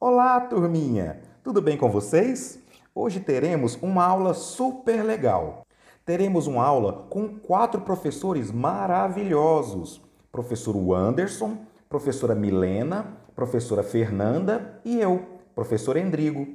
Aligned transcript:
Olá, 0.00 0.40
turminha! 0.42 1.20
Tudo 1.42 1.60
bem 1.60 1.76
com 1.76 1.90
vocês? 1.90 2.62
Hoje 2.94 3.18
teremos 3.18 3.76
uma 3.82 4.04
aula 4.04 4.32
super 4.32 5.02
legal. 5.02 5.66
Teremos 6.04 6.46
uma 6.46 6.64
aula 6.64 7.08
com 7.10 7.36
quatro 7.36 7.80
professores 7.80 8.52
maravilhosos: 8.52 10.00
professor 10.30 10.76
Anderson, 10.94 11.58
professora 11.88 12.36
Milena, 12.36 13.18
professora 13.34 13.82
Fernanda 13.82 14.80
e 14.84 15.00
eu, 15.00 15.40
professor 15.52 15.96
Endrigo. 15.96 16.46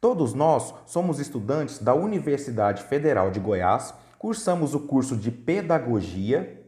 Todos 0.00 0.32
nós 0.32 0.72
somos 0.86 1.18
estudantes 1.18 1.80
da 1.80 1.94
Universidade 1.94 2.84
Federal 2.84 3.32
de 3.32 3.40
Goiás, 3.40 3.92
cursamos 4.20 4.72
o 4.72 4.86
curso 4.86 5.16
de 5.16 5.32
Pedagogia 5.32 6.64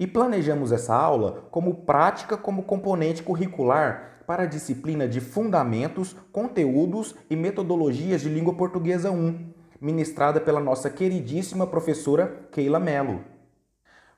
e 0.00 0.06
planejamos 0.06 0.72
essa 0.72 0.94
aula 0.94 1.46
como 1.50 1.84
prática 1.84 2.38
como 2.38 2.62
componente 2.62 3.22
curricular 3.22 4.15
para 4.26 4.42
a 4.42 4.46
disciplina 4.46 5.06
de 5.06 5.20
Fundamentos, 5.20 6.16
Conteúdos 6.32 7.14
e 7.30 7.36
Metodologias 7.36 8.20
de 8.20 8.28
Língua 8.28 8.54
Portuguesa 8.54 9.10
1, 9.10 9.52
ministrada 9.80 10.40
pela 10.40 10.60
nossa 10.60 10.90
queridíssima 10.90 11.66
professora 11.66 12.48
Keila 12.50 12.80
Mello. 12.80 13.20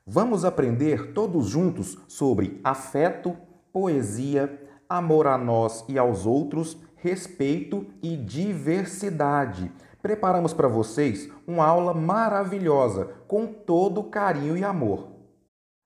Vamos 0.05 0.43
aprender 0.43 1.13
todos 1.13 1.47
juntos 1.47 1.97
sobre 2.07 2.59
afeto, 2.63 3.37
poesia, 3.71 4.59
amor 4.89 5.27
a 5.27 5.37
nós 5.37 5.85
e 5.87 5.99
aos 5.99 6.25
outros, 6.25 6.77
respeito 6.95 7.85
e 8.01 8.17
diversidade. 8.17 9.71
Preparamos 10.01 10.53
para 10.53 10.67
vocês 10.67 11.29
uma 11.45 11.65
aula 11.65 11.93
maravilhosa 11.93 13.09
com 13.27 13.45
todo 13.45 14.03
carinho 14.03 14.57
e 14.57 14.63
amor. 14.63 15.18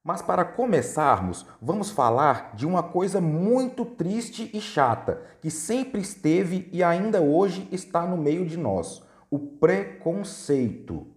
Mas 0.04 0.22
para 0.22 0.44
começarmos, 0.44 1.46
vamos 1.62 1.90
falar 1.90 2.54
de 2.56 2.68
uma 2.68 2.84
coisa 2.84 3.22
muito 3.22 3.86
triste 3.86 4.52
e 4.54 4.60
chata 4.60 5.22
que 5.40 5.50
sempre 5.50 6.02
esteve 6.02 6.68
e 6.74 6.84
ainda 6.84 7.22
hoje 7.22 7.70
está 7.72 8.06
no 8.06 8.18
meio 8.18 8.46
de 8.46 8.58
nós: 8.58 9.02
o 9.32 9.40
preconceito. 9.40 11.08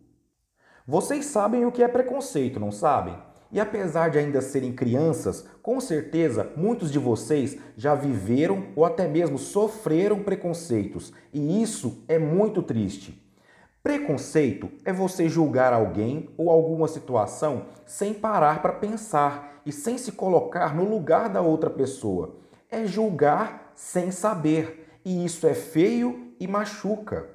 Vocês 0.87 1.25
sabem 1.25 1.67
o 1.67 1.73
que 1.73 1.83
é 1.83 1.89
preconceito, 1.89 2.61
não 2.61 2.70
sabem? 2.70 3.19
E 3.51 3.59
apesar 3.59 4.09
de 4.09 4.19
ainda 4.19 4.41
serem 4.41 4.73
crianças, 4.73 5.48
com 5.61 5.81
certeza 5.81 6.53
muitos 6.56 6.93
de 6.93 6.98
vocês 7.00 7.59
já 7.77 7.93
viveram 7.93 8.69
ou 8.77 8.84
até 8.84 9.09
mesmo 9.09 9.37
sofreram 9.37 10.23
preconceitos, 10.23 11.12
e 11.33 11.61
isso 11.61 12.05
é 12.06 12.21
muito 12.21 12.62
triste. 12.62 13.25
Preconceito 13.87 14.69
é 14.84 14.92
você 14.92 15.29
julgar 15.29 15.73
alguém 15.73 16.29
ou 16.37 16.51
alguma 16.51 16.89
situação 16.89 17.67
sem 17.84 18.12
parar 18.12 18.61
para 18.61 18.73
pensar 18.73 19.62
e 19.65 19.70
sem 19.70 19.97
se 19.97 20.11
colocar 20.11 20.75
no 20.75 20.83
lugar 20.83 21.28
da 21.28 21.41
outra 21.41 21.70
pessoa. 21.70 22.34
É 22.69 22.84
julgar 22.84 23.70
sem 23.77 24.11
saber, 24.11 24.98
e 25.05 25.25
isso 25.25 25.47
é 25.47 25.55
feio 25.55 26.33
e 26.41 26.48
machuca. 26.48 27.28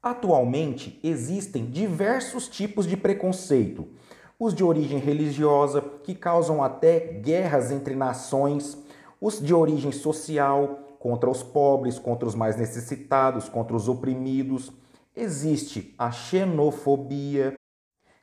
Atualmente 0.00 1.00
existem 1.02 1.66
diversos 1.66 2.46
tipos 2.46 2.86
de 2.86 2.96
preconceito. 2.96 3.88
Os 4.38 4.54
de 4.54 4.62
origem 4.62 5.00
religiosa, 5.00 5.80
que 6.04 6.14
causam 6.14 6.62
até 6.62 7.00
guerras 7.00 7.72
entre 7.72 7.96
nações, 7.96 8.78
os 9.20 9.40
de 9.40 9.52
origem 9.52 9.90
social, 9.90 10.96
contra 11.00 11.28
os 11.28 11.42
pobres, 11.42 11.98
contra 11.98 12.28
os 12.28 12.36
mais 12.36 12.56
necessitados, 12.56 13.48
contra 13.48 13.74
os 13.74 13.88
oprimidos 13.88 14.72
Existe 15.16 15.94
a 15.96 16.10
xenofobia, 16.10 17.54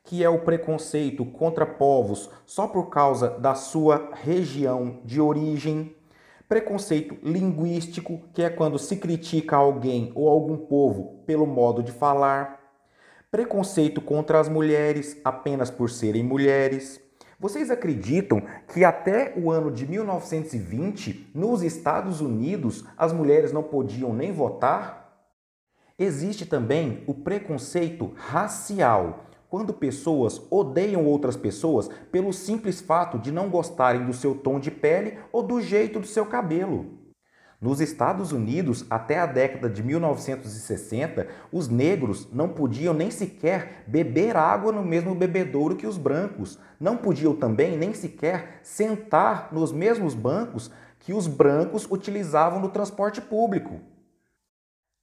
que 0.04 0.22
é 0.22 0.28
o 0.28 0.40
preconceito 0.40 1.24
contra 1.24 1.64
povos 1.64 2.28
só 2.44 2.66
por 2.68 2.90
causa 2.90 3.30
da 3.30 3.54
sua 3.54 4.10
região 4.12 5.00
de 5.02 5.18
origem. 5.18 5.96
Preconceito 6.46 7.16
linguístico, 7.22 8.20
que 8.34 8.42
é 8.42 8.50
quando 8.50 8.78
se 8.78 8.96
critica 8.96 9.56
alguém 9.56 10.12
ou 10.14 10.28
algum 10.28 10.58
povo 10.58 11.22
pelo 11.24 11.46
modo 11.46 11.82
de 11.82 11.90
falar. 11.90 12.60
Preconceito 13.30 14.02
contra 14.02 14.38
as 14.38 14.50
mulheres 14.50 15.18
apenas 15.24 15.70
por 15.70 15.88
serem 15.88 16.22
mulheres. 16.22 17.00
Vocês 17.40 17.70
acreditam 17.70 18.42
que 18.70 18.84
até 18.84 19.32
o 19.34 19.50
ano 19.50 19.70
de 19.70 19.86
1920, 19.86 21.30
nos 21.34 21.62
Estados 21.62 22.20
Unidos, 22.20 22.84
as 22.98 23.14
mulheres 23.14 23.50
não 23.50 23.62
podiam 23.62 24.12
nem 24.12 24.30
votar? 24.30 25.02
Existe 26.02 26.44
também 26.44 27.04
o 27.06 27.14
preconceito 27.14 28.10
racial, 28.16 29.26
quando 29.48 29.72
pessoas 29.72 30.42
odeiam 30.50 31.06
outras 31.06 31.36
pessoas 31.36 31.88
pelo 32.10 32.32
simples 32.32 32.80
fato 32.80 33.20
de 33.20 33.30
não 33.30 33.48
gostarem 33.48 34.04
do 34.04 34.12
seu 34.12 34.34
tom 34.34 34.58
de 34.58 34.68
pele 34.68 35.16
ou 35.30 35.44
do 35.44 35.60
jeito 35.60 36.00
do 36.00 36.06
seu 36.08 36.26
cabelo. 36.26 36.86
Nos 37.60 37.80
Estados 37.80 38.32
Unidos, 38.32 38.84
até 38.90 39.20
a 39.20 39.26
década 39.26 39.70
de 39.70 39.80
1960, 39.80 41.28
os 41.52 41.68
negros 41.68 42.28
não 42.32 42.48
podiam 42.48 42.92
nem 42.92 43.08
sequer 43.08 43.84
beber 43.86 44.36
água 44.36 44.72
no 44.72 44.82
mesmo 44.82 45.14
bebedouro 45.14 45.76
que 45.76 45.86
os 45.86 45.96
brancos. 45.96 46.58
Não 46.80 46.96
podiam 46.96 47.32
também 47.36 47.78
nem 47.78 47.94
sequer 47.94 48.58
sentar 48.64 49.50
nos 49.52 49.70
mesmos 49.70 50.16
bancos 50.16 50.68
que 50.98 51.12
os 51.12 51.28
brancos 51.28 51.88
utilizavam 51.88 52.58
no 52.58 52.70
transporte 52.70 53.20
público. 53.20 53.92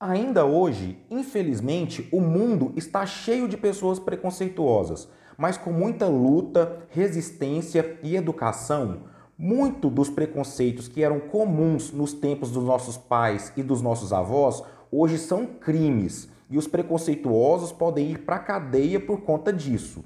Ainda 0.02 0.46
hoje, 0.46 0.98
infelizmente, 1.12 2.08
o 2.10 2.22
mundo 2.22 2.72
está 2.78 3.06
cheio 3.06 3.50
de 3.50 3.58
pessoas 3.58 4.00
preconceituosas, 4.00 5.10
mas 5.38 5.58
com 5.58 5.74
muita 5.74 6.08
luta, 6.08 6.88
resistência 6.90 8.00
e 8.02 8.16
educação, 8.16 9.02
muito 9.38 9.90
dos 9.90 10.10
preconceitos 10.10 10.88
que 10.88 11.04
eram 11.04 11.20
comuns 11.20 11.92
nos 11.92 12.14
tempos 12.14 12.50
dos 12.50 12.64
nossos 12.64 12.96
pais 12.96 13.52
e 13.58 13.64
dos 13.64 13.82
nossos 13.82 14.14
avós 14.14 14.64
hoje 14.90 15.18
são 15.18 15.46
crimes 15.46 16.30
e 16.50 16.58
os 16.58 16.66
preconceituosos 16.66 17.74
podem 17.74 18.10
ir 18.10 18.20
para 18.20 18.38
a 18.38 18.40
cadeia 18.40 19.02
por 19.02 19.22
conta 19.24 19.52
disso. 19.52 20.06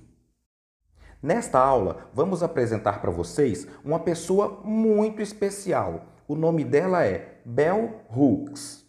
Nesta 1.21 1.59
aula, 1.59 2.09
vamos 2.11 2.41
apresentar 2.41 2.99
para 2.99 3.11
vocês 3.11 3.67
uma 3.85 3.99
pessoa 3.99 4.59
muito 4.63 5.21
especial. 5.21 6.05
O 6.27 6.35
nome 6.35 6.63
dela 6.63 7.05
é 7.05 7.41
Bell 7.45 8.01
Hooks. 8.09 8.82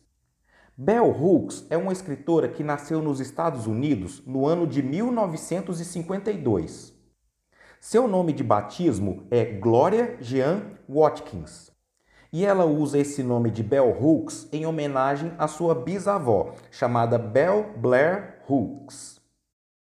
Bell 0.77 1.09
Hooks 1.09 1.69
é 1.71 1.77
uma 1.77 1.93
escritora 1.93 2.49
que 2.49 2.65
nasceu 2.65 3.01
nos 3.01 3.21
Estados 3.21 3.69
Unidos 3.69 4.21
no 4.27 4.45
ano 4.45 4.67
de 4.67 4.83
1952. 4.83 6.93
Seu 7.81 8.09
nome 8.09 8.33
de 8.33 8.43
batismo 8.43 9.23
é 9.31 9.45
Gloria 9.45 10.17
Jean 10.21 10.63
Watkins. 10.89 11.71
E 12.33 12.45
ela 12.45 12.65
usa 12.65 12.99
esse 12.99 13.23
nome 13.23 13.53
de 13.53 13.63
Bell 13.63 13.89
Hooks 13.89 14.49
em 14.53 14.67
homenagem 14.67 15.33
à 15.39 15.47
sua 15.47 15.77
bisavó, 15.77 16.57
chamada 16.73 17.19
Bell 17.19 17.73
Blair 17.77 18.43
Hooks. 18.49 19.21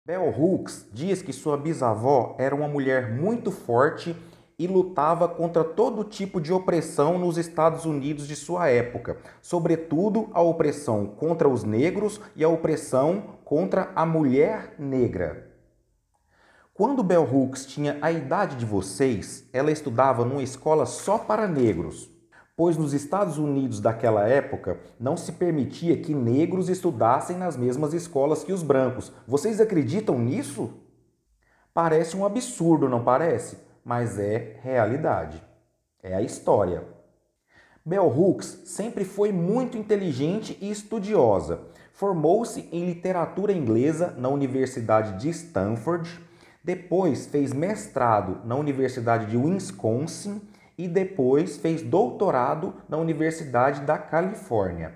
Bell 0.05 0.29
Hooks 0.29 0.87
diz 0.93 1.23
que 1.23 1.33
sua 1.33 1.57
bisavó 1.57 2.35
era 2.37 2.53
uma 2.53 2.67
mulher 2.67 3.15
muito 3.15 3.49
forte 3.49 4.15
e 4.63 4.67
lutava 4.67 5.27
contra 5.27 5.61
todo 5.61 6.05
tipo 6.05 6.39
de 6.39 6.53
opressão 6.53 7.19
nos 7.19 7.37
Estados 7.37 7.83
Unidos 7.83 8.25
de 8.25 8.33
sua 8.33 8.69
época, 8.69 9.17
sobretudo 9.41 10.29
a 10.31 10.41
opressão 10.41 11.05
contra 11.05 11.49
os 11.49 11.65
negros 11.65 12.21
e 12.33 12.45
a 12.45 12.47
opressão 12.47 13.23
contra 13.43 13.91
a 13.93 14.05
mulher 14.05 14.75
negra. 14.79 15.51
Quando 16.73 17.03
Bell 17.03 17.27
Hooks 17.29 17.65
tinha 17.65 17.97
a 18.01 18.09
idade 18.09 18.55
de 18.55 18.65
vocês, 18.65 19.49
ela 19.51 19.69
estudava 19.69 20.23
numa 20.23 20.41
escola 20.41 20.85
só 20.85 21.17
para 21.17 21.45
negros, 21.45 22.09
pois 22.55 22.77
nos 22.77 22.93
Estados 22.93 23.37
Unidos 23.37 23.81
daquela 23.81 24.25
época 24.29 24.79
não 24.97 25.17
se 25.17 25.33
permitia 25.33 25.97
que 25.97 26.15
negros 26.15 26.69
estudassem 26.69 27.35
nas 27.35 27.57
mesmas 27.57 27.93
escolas 27.93 28.45
que 28.45 28.53
os 28.53 28.63
brancos. 28.63 29.11
Vocês 29.27 29.59
acreditam 29.59 30.17
nisso? 30.17 30.73
Parece 31.73 32.15
um 32.15 32.25
absurdo, 32.25 32.87
não 32.87 33.03
parece? 33.03 33.72
Mas 33.83 34.19
é 34.19 34.57
realidade. 34.61 35.43
É 36.01 36.13
a 36.15 36.21
história. 36.21 36.83
Bell 37.85 38.07
Hooks 38.07 38.63
sempre 38.65 39.03
foi 39.03 39.31
muito 39.31 39.77
inteligente 39.77 40.57
e 40.61 40.71
estudiosa. 40.71 41.61
Formou-se 41.91 42.69
em 42.71 42.85
literatura 42.85 43.51
inglesa 43.51 44.13
na 44.17 44.29
Universidade 44.29 45.19
de 45.19 45.29
Stanford, 45.29 46.19
depois 46.63 47.27
fez 47.27 47.51
mestrado 47.51 48.41
na 48.45 48.55
Universidade 48.55 49.25
de 49.25 49.35
Wisconsin 49.35 50.41
e 50.77 50.87
depois 50.87 51.57
fez 51.57 51.81
doutorado 51.81 52.73
na 52.87 52.97
Universidade 52.97 53.81
da 53.81 53.97
Califórnia. 53.97 54.93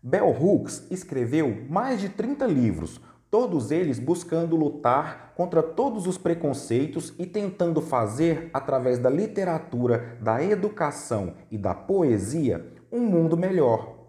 Bell 0.00 0.30
Hooks 0.30 0.86
escreveu 0.90 1.64
mais 1.68 2.00
de 2.00 2.08
30 2.08 2.46
livros, 2.46 3.00
todos 3.32 3.70
eles 3.70 3.98
buscando 3.98 4.54
lutar 4.54 5.32
contra 5.34 5.62
todos 5.62 6.06
os 6.06 6.18
preconceitos 6.18 7.14
e 7.18 7.24
tentando 7.24 7.80
fazer, 7.80 8.50
através 8.52 8.98
da 8.98 9.08
literatura, 9.08 10.18
da 10.20 10.44
educação 10.44 11.32
e 11.50 11.56
da 11.56 11.74
poesia, 11.74 12.74
um 12.92 13.00
mundo 13.00 13.34
melhor. 13.34 14.00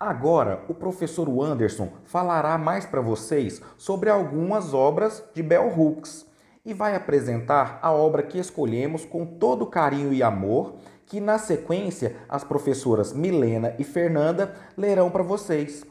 Agora, 0.00 0.64
o 0.66 0.72
professor 0.72 1.28
Anderson 1.42 1.90
falará 2.04 2.56
mais 2.56 2.86
para 2.86 3.02
vocês 3.02 3.60
sobre 3.76 4.08
algumas 4.08 4.72
obras 4.72 5.22
de 5.34 5.42
Bell 5.42 5.68
Hooks 5.78 6.24
e 6.64 6.72
vai 6.72 6.96
apresentar 6.96 7.78
a 7.82 7.92
obra 7.92 8.22
que 8.22 8.38
escolhemos 8.38 9.04
com 9.04 9.26
todo 9.26 9.66
carinho 9.66 10.10
e 10.14 10.22
amor, 10.22 10.76
que 11.04 11.20
na 11.20 11.36
sequência 11.36 12.16
as 12.30 12.42
professoras 12.42 13.12
Milena 13.12 13.74
e 13.78 13.84
Fernanda 13.84 14.54
lerão 14.74 15.10
para 15.10 15.22
vocês. 15.22 15.84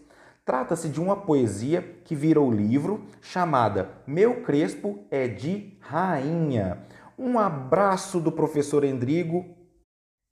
Trata-se 0.45 0.89
de 0.89 1.01
uma 1.01 1.15
poesia 1.15 1.81
que 2.05 2.13
virou 2.13 2.51
livro 2.51 3.03
chamada 3.19 3.89
Meu 4.05 4.43
Crespo 4.43 5.03
é 5.09 5.27
de 5.27 5.75
Rainha. 5.79 6.85
Um 7.17 7.39
abraço 7.39 8.19
do 8.19 8.31
professor 8.31 8.83
Endrigo 8.83 9.57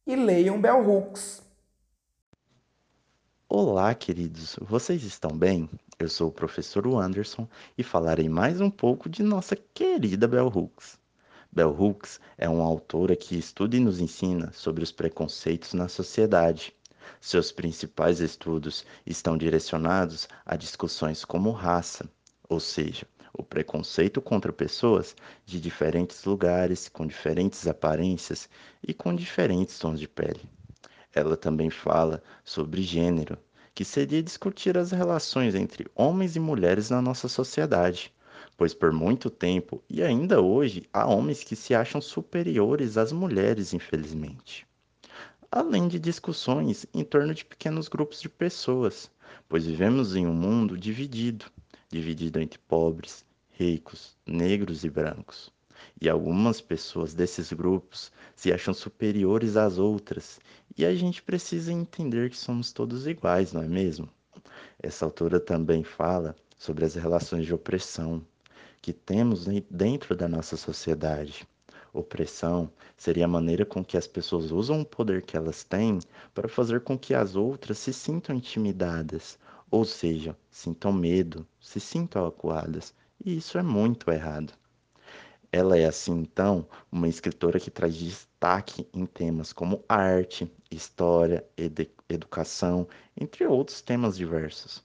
e 0.06 0.16
leiam 0.16 0.62
Bell 0.62 0.88
Hooks. 0.88 1.42
Olá, 3.50 3.96
queridos. 3.96 4.56
Vocês 4.62 5.02
estão 5.04 5.36
bem? 5.36 5.68
Eu 5.98 6.08
sou 6.08 6.30
o 6.30 6.32
professor 6.32 6.86
Anderson 6.96 7.48
e 7.76 7.82
falarei 7.82 8.30
mais 8.30 8.62
um 8.62 8.70
pouco 8.70 9.10
de 9.10 9.24
nossa 9.24 9.56
querida 9.56 10.28
Bell 10.28 10.46
Hooks. 10.48 11.00
Bell 11.52 11.76
Hooks 11.76 12.20
é 12.38 12.48
uma 12.48 12.66
autora 12.66 13.16
que 13.16 13.36
estuda 13.36 13.76
e 13.76 13.80
nos 13.80 14.00
ensina 14.00 14.52
sobre 14.54 14.84
os 14.84 14.92
preconceitos 14.92 15.74
na 15.74 15.88
sociedade. 15.88 16.72
Seus 17.20 17.52
principais 17.52 18.20
estudos 18.20 18.86
estão 19.06 19.38
direcionados 19.38 20.28
a 20.46 20.56
discussões 20.56 21.24
como 21.26 21.52
raça, 21.52 22.10
ou 22.50 22.60
seja, 22.60 23.08
o 23.34 23.42
preconceito 23.42 24.22
contra 24.22 24.54
pessoas 24.54 25.16
de 25.46 25.60
diferentes 25.60 26.24
lugares, 26.24 26.88
com 26.88 27.08
diferentes 27.08 27.68
aparências 27.68 28.48
e 28.86 28.94
com 28.94 29.16
diferentes 29.16 29.80
tons 29.80 30.00
de 30.00 30.08
pele. 30.08 30.42
Ela 31.14 31.36
também 31.36 31.70
fala 31.70 32.22
sobre 32.44 32.84
gênero, 32.84 33.38
que 33.74 33.84
seria 33.84 34.22
discutir 34.22 34.78
as 34.78 34.92
relações 34.92 35.56
entre 35.56 35.88
homens 35.96 36.36
e 36.36 36.40
mulheres 36.40 36.90
na 36.90 37.02
nossa 37.02 37.28
sociedade, 37.28 38.14
pois 38.56 38.74
por 38.74 38.92
muito 38.92 39.30
tempo 39.30 39.84
e 39.90 40.04
ainda 40.04 40.42
hoje 40.42 40.88
há 40.94 41.08
homens 41.08 41.44
que 41.44 41.56
se 41.56 41.74
acham 41.74 42.00
superiores 42.00 42.98
às 42.98 43.12
mulheres, 43.12 43.74
infelizmente. 43.74 44.68
Além 45.56 45.88
de 45.88 46.00
discussões 46.00 46.84
em 46.96 47.04
torno 47.04 47.32
de 47.32 47.46
pequenos 47.46 47.88
grupos 47.88 48.20
de 48.20 48.28
pessoas, 48.28 49.12
pois 49.48 49.68
vivemos 49.68 50.16
em 50.16 50.26
um 50.26 50.34
mundo 50.34 50.76
dividido 50.76 51.46
dividido 51.92 52.40
entre 52.40 52.58
pobres, 52.58 53.24
ricos, 53.52 54.18
negros 54.26 54.84
e 54.84 54.90
brancos. 54.90 55.54
E 56.02 56.10
algumas 56.10 56.60
pessoas 56.60 57.14
desses 57.14 57.54
grupos 57.54 58.12
se 58.36 58.52
acham 58.52 58.74
superiores 58.74 59.56
às 59.56 59.78
outras, 59.78 60.40
e 60.76 60.84
a 60.84 60.96
gente 60.96 61.22
precisa 61.22 61.72
entender 61.72 62.32
que 62.32 62.38
somos 62.38 62.74
todos 62.74 63.06
iguais, 63.06 63.54
não 63.54 63.62
é 63.62 63.68
mesmo? 63.68 64.10
Essa 64.82 65.06
autora 65.06 65.40
também 65.40 65.84
fala 65.84 66.36
sobre 66.58 66.84
as 66.84 66.96
relações 66.96 67.46
de 67.46 67.54
opressão, 67.54 68.26
que 68.82 68.92
temos 68.92 69.46
dentro 69.70 70.16
da 70.16 70.28
nossa 70.28 70.58
sociedade. 70.58 71.48
Opressão 71.94 72.72
seria 72.98 73.26
a 73.26 73.28
maneira 73.28 73.66
com 73.66 73.86
que 73.86 73.96
as 73.96 74.08
pessoas 74.08 74.52
usam 74.52 74.82
o 74.82 74.86
poder 74.86 75.22
que 75.22 75.38
elas 75.38 75.64
têm 75.64 76.00
para 76.34 76.50
fazer 76.50 76.82
com 76.82 76.98
que 76.98 77.14
as 77.14 77.36
outras 77.36 77.78
se 77.78 77.94
sintam 77.94 78.36
intimidadas, 78.36 79.38
ou 79.70 79.86
seja, 79.86 80.36
sintam 80.50 80.92
medo, 80.92 81.48
se 81.62 81.80
sintam 81.80 82.26
acuadas, 82.26 82.96
e 83.24 83.38
isso 83.38 83.60
é 83.60 83.64
muito 83.64 84.10
errado. 84.10 84.54
Ela 85.52 85.78
é, 85.78 85.86
assim, 85.86 86.14
então, 86.14 86.68
uma 86.92 87.08
escritora 87.08 87.60
que 87.60 87.70
traz 87.70 87.96
destaque 87.96 88.88
em 88.92 89.06
temas 89.06 89.54
como 89.54 89.86
arte, 89.88 90.52
história, 90.72 91.48
ed 91.56 91.92
educação, 92.10 92.88
entre 93.16 93.46
outros 93.46 93.80
temas 93.82 94.18
diversos. 94.18 94.84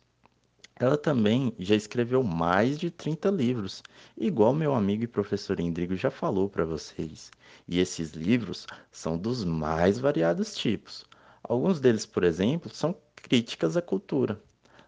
Ela 0.81 0.97
também 0.97 1.53
já 1.59 1.75
escreveu 1.75 2.23
mais 2.23 2.79
de 2.79 2.89
30 2.89 3.31
livros, 3.31 3.83
igual 4.17 4.55
meu 4.55 4.75
amigo 4.77 5.03
e 5.03 5.09
professor 5.09 5.59
Endrigo 5.59 5.97
já 5.97 6.09
falou 6.09 6.49
para 6.49 6.65
vocês. 6.65 7.33
E 7.67 7.81
esses 7.81 8.13
livros 8.13 8.65
são 8.93 9.19
dos 9.19 9.45
mais 9.45 9.99
variados 9.99 10.55
tipos. 10.55 11.05
Alguns 11.43 11.81
deles, 11.81 12.07
por 12.07 12.23
exemplo, 12.23 12.73
são 12.73 12.97
críticas 13.17 13.77
à 13.77 13.83
cultura. 13.83 14.41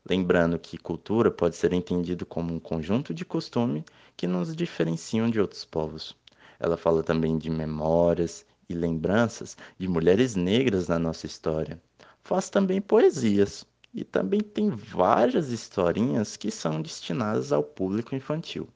Lembrando 0.08 0.60
que 0.60 0.78
cultura 0.78 1.28
pode 1.28 1.56
ser 1.56 1.72
entendido 1.72 2.24
como 2.24 2.54
um 2.54 2.60
conjunto 2.60 3.12
de 3.12 3.24
costumes 3.24 3.82
que 4.16 4.28
nos 4.28 4.54
diferenciam 4.54 5.28
de 5.28 5.40
outros 5.40 5.64
povos. 5.64 6.16
Ela 6.60 6.76
fala 6.76 7.02
também 7.02 7.36
de 7.36 7.50
memórias 7.50 8.46
e 8.68 8.74
lembranças 8.74 9.56
de 9.76 9.88
mulheres 9.88 10.36
negras 10.36 10.86
na 10.86 11.00
nossa 11.00 11.26
história. 11.26 11.82
Faz 12.22 12.48
também 12.48 12.80
poesias 12.80 13.66
e 13.92 14.04
também 14.04 14.40
tem 14.40 14.70
várias 14.70 15.50
historinhas 15.50 16.36
que 16.36 16.50
são 16.50 16.80
destinadas 16.80 17.52
ao 17.52 17.62
público 17.62 18.14
infantil. 18.14 18.68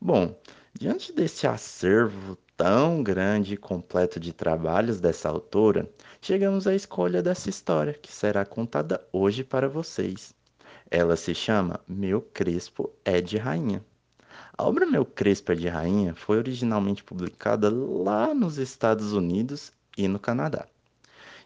Bom, 0.00 0.38
diante 0.78 1.12
desse 1.12 1.46
acervo 1.46 2.36
tão 2.56 3.02
grande 3.02 3.54
e 3.54 3.56
completo 3.56 4.20
de 4.20 4.32
trabalhos 4.32 5.00
dessa 5.00 5.28
autora, 5.28 5.88
chegamos 6.20 6.66
à 6.66 6.74
escolha 6.74 7.22
dessa 7.22 7.48
história 7.48 7.94
que 7.94 8.12
será 8.12 8.44
contada 8.44 9.04
hoje 9.12 9.42
para 9.42 9.68
vocês. 9.68 10.34
Ela 10.90 11.16
se 11.16 11.34
chama 11.34 11.80
Meu 11.88 12.20
Crespo 12.20 12.90
é 13.04 13.20
de 13.20 13.38
Rainha. 13.38 13.82
A 14.56 14.64
obra 14.64 14.84
Meu 14.84 15.06
Crespo 15.06 15.52
é 15.52 15.54
de 15.54 15.68
Rainha 15.68 16.14
foi 16.14 16.36
originalmente 16.36 17.02
publicada 17.02 17.70
lá 17.70 18.34
nos 18.34 18.58
Estados 18.58 19.12
Unidos 19.12 19.72
e 19.96 20.06
no 20.06 20.18
Canadá. 20.18 20.66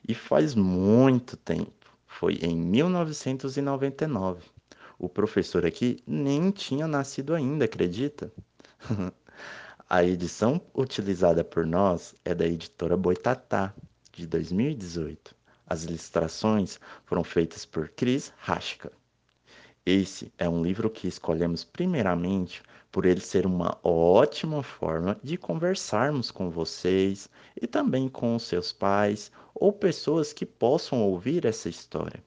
E 0.07 0.15
faz 0.15 0.55
muito 0.55 1.37
tempo 1.37 1.86
foi 2.19 2.39
em 2.41 2.57
1999. 2.57 4.43
O 4.99 5.07
professor 5.07 5.67
aqui 5.67 6.03
nem 6.07 6.51
tinha 6.51 6.89
nascido 6.89 7.35
ainda, 7.35 7.67
acredita? 7.67 8.33
A 9.89 10.03
edição 10.03 10.59
utilizada 10.75 11.45
por 11.45 11.67
nós 11.67 12.15
é 12.25 12.35
da 12.35 12.47
editora 12.47 12.97
Boitatá, 12.97 13.75
de 14.13 14.27
2018. 14.27 15.37
As 15.67 15.85
ilustrações 15.85 16.81
foram 17.05 17.23
feitas 17.23 17.67
por 17.67 17.91
Chris 17.91 18.33
Hashka. 18.39 18.91
Esse 19.89 20.33
é 20.37 20.49
um 20.49 20.65
livro 20.65 20.91
que 20.91 21.07
escolhemos 21.07 21.63
primeiramente 21.63 22.61
por 22.91 23.07
ele 23.07 23.21
ser 23.21 23.47
uma 23.47 23.79
ótima 23.85 24.61
forma 24.61 25.17
de 25.23 25.37
conversarmos 25.37 26.29
com 26.29 26.51
vocês 26.51 27.31
e 27.55 27.69
também 27.69 28.09
com 28.09 28.37
seus 28.37 28.73
pais 28.73 29.31
ou 29.55 29.73
pessoas 29.73 30.33
que 30.33 30.45
possam 30.45 31.05
ouvir 31.05 31.45
essa 31.45 31.69
história. 31.69 32.21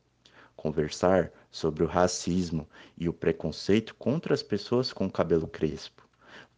Conversar 0.56 1.34
sobre 1.52 1.84
o 1.84 1.88
racismo 1.88 2.66
e 2.98 3.10
o 3.10 3.14
preconceito 3.14 3.94
contra 3.96 4.34
as 4.34 4.42
pessoas 4.42 4.94
com 4.94 5.12
cabelo 5.12 5.46
crespo, 5.46 6.08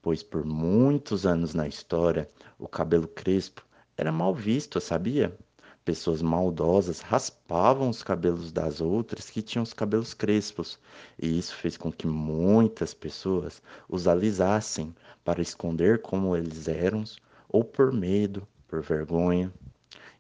pois 0.04 0.22
por 0.22 0.46
muitos 0.46 1.26
anos 1.26 1.56
na 1.56 1.68
história 1.68 2.30
o 2.60 2.68
cabelo 2.68 3.08
crespo 3.08 3.66
era 3.98 4.12
mal 4.12 4.36
visto, 4.36 4.80
sabia? 4.80 5.36
Pessoas 5.84 6.22
maldosas 6.22 7.00
raspavam 7.00 7.90
os 7.90 8.04
cabelos 8.04 8.52
das 8.52 8.82
outras 8.82 9.32
que 9.32 9.42
tinham 9.42 9.64
os 9.64 9.74
cabelos 9.74 10.14
crespos, 10.14 10.78
e 11.18 11.40
isso 11.40 11.56
fez 11.56 11.76
com 11.76 11.92
que 11.92 12.06
muitas 12.06 12.94
pessoas 12.94 13.64
os 13.90 14.08
alisassem 14.08 14.96
para 15.24 15.42
esconder 15.42 16.00
como 16.00 16.36
eles 16.36 16.68
eram, 16.68 17.04
ou 17.50 17.64
por 17.64 17.92
medo, 17.92 18.48
por 18.68 18.82
vergonha. 18.82 19.52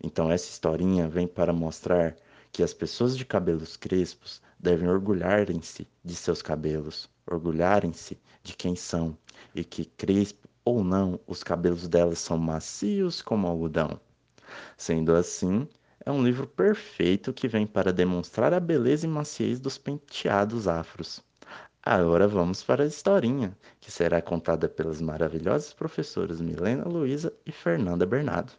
Então 0.03 0.31
essa 0.31 0.49
historinha 0.49 1.07
vem 1.07 1.27
para 1.27 1.53
mostrar 1.53 2.15
que 2.51 2.63
as 2.63 2.73
pessoas 2.73 3.15
de 3.15 3.23
cabelos 3.23 3.77
crespos 3.77 4.41
devem 4.59 4.89
orgulharem-se 4.89 5.87
de 6.03 6.15
seus 6.15 6.41
cabelos, 6.41 7.07
orgulharem-se 7.25 8.17
de 8.41 8.55
quem 8.55 8.75
são, 8.75 9.15
e 9.53 9.63
que 9.63 9.85
crespo 9.85 10.49
ou 10.65 10.83
não, 10.83 11.19
os 11.27 11.43
cabelos 11.43 11.87
delas 11.87 12.17
são 12.17 12.37
macios 12.37 13.21
como 13.21 13.47
algodão. 13.47 13.99
Sendo 14.77 15.15
assim, 15.15 15.67
é 16.05 16.11
um 16.11 16.23
livro 16.23 16.47
perfeito 16.47 17.33
que 17.33 17.47
vem 17.47 17.67
para 17.67 17.93
demonstrar 17.93 18.53
a 18.53 18.59
beleza 18.59 19.05
e 19.05 19.09
maciez 19.09 19.59
dos 19.59 19.77
penteados 19.77 20.67
afros. 20.67 21.23
Agora 21.83 22.27
vamos 22.27 22.63
para 22.63 22.83
a 22.83 22.87
historinha, 22.87 23.57
que 23.79 23.91
será 23.91 24.21
contada 24.21 24.69
pelas 24.69 25.01
maravilhosas 25.01 25.73
professoras 25.73 26.39
Milena 26.41 26.85
Luiza 26.87 27.33
e 27.45 27.51
Fernanda 27.51 28.05
Bernardo. 28.05 28.53